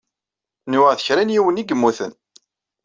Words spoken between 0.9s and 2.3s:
d kra n yiwen i yemmuten.